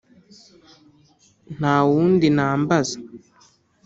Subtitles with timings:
[1.57, 2.95] Nta wundi nambaza